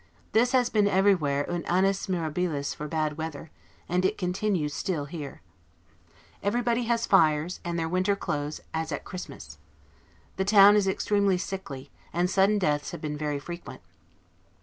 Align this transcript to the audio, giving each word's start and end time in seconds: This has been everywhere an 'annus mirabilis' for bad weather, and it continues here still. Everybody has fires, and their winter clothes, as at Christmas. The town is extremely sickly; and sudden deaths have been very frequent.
This 0.31 0.51
has 0.53 0.71
been 0.71 0.87
everywhere 0.87 1.43
an 1.47 1.63
'annus 1.67 2.07
mirabilis' 2.09 2.73
for 2.73 2.87
bad 2.87 3.19
weather, 3.19 3.51
and 3.87 4.03
it 4.03 4.17
continues 4.17 4.73
here 4.75 4.79
still. 5.05 5.37
Everybody 6.41 6.85
has 6.85 7.05
fires, 7.05 7.59
and 7.63 7.77
their 7.77 7.87
winter 7.87 8.15
clothes, 8.15 8.61
as 8.73 8.91
at 8.91 9.05
Christmas. 9.05 9.59
The 10.37 10.43
town 10.45 10.75
is 10.75 10.87
extremely 10.87 11.37
sickly; 11.37 11.91
and 12.11 12.31
sudden 12.31 12.57
deaths 12.57 12.89
have 12.89 13.01
been 13.01 13.15
very 13.15 13.37
frequent. 13.37 13.81